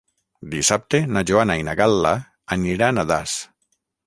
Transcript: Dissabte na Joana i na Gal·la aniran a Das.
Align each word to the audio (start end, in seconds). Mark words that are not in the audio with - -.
Dissabte 0.53 1.01
na 1.17 1.23
Joana 1.31 1.57
i 1.63 1.67
na 1.69 1.75
Gal·la 1.83 2.15
aniran 2.57 3.05
a 3.05 3.05
Das. 3.15 3.37